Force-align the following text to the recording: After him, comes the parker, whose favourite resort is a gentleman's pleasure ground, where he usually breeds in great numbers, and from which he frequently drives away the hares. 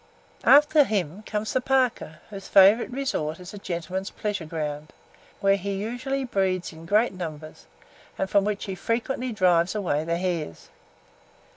After 0.47 0.83
him, 0.83 1.21
comes 1.27 1.53
the 1.53 1.61
parker, 1.61 2.21
whose 2.31 2.47
favourite 2.47 2.89
resort 2.89 3.39
is 3.39 3.53
a 3.53 3.59
gentleman's 3.59 4.09
pleasure 4.09 4.47
ground, 4.47 4.93
where 5.41 5.57
he 5.57 5.73
usually 5.75 6.23
breeds 6.23 6.73
in 6.73 6.87
great 6.87 7.13
numbers, 7.13 7.67
and 8.17 8.27
from 8.27 8.43
which 8.43 8.65
he 8.65 8.73
frequently 8.73 9.31
drives 9.31 9.75
away 9.75 10.03
the 10.03 10.17
hares. 10.17 10.69